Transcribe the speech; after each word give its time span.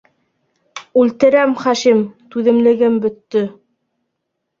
Үлтерәм, 1.01 1.53
Хашим, 1.63 2.01
түҙемлегем 2.37 2.97
бөттө! 3.05 3.45